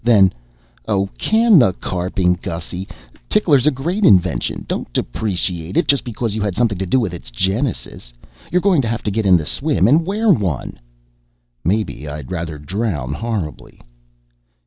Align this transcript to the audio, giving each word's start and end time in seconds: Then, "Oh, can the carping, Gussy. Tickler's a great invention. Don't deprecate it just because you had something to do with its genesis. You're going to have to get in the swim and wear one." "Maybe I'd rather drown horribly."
Then, 0.03 0.33
"Oh, 0.87 1.09
can 1.19 1.59
the 1.59 1.73
carping, 1.73 2.33
Gussy. 2.41 2.87
Tickler's 3.29 3.67
a 3.67 3.69
great 3.69 4.03
invention. 4.03 4.65
Don't 4.67 4.91
deprecate 4.91 5.77
it 5.77 5.87
just 5.87 6.03
because 6.03 6.33
you 6.33 6.41
had 6.41 6.55
something 6.55 6.79
to 6.79 6.87
do 6.87 6.99
with 6.99 7.13
its 7.13 7.29
genesis. 7.29 8.11
You're 8.51 8.63
going 8.65 8.81
to 8.81 8.87
have 8.87 9.03
to 9.03 9.11
get 9.11 9.27
in 9.27 9.37
the 9.37 9.45
swim 9.45 9.87
and 9.87 10.03
wear 10.07 10.33
one." 10.33 10.79
"Maybe 11.63 12.07
I'd 12.09 12.31
rather 12.31 12.57
drown 12.57 13.13
horribly." 13.13 13.79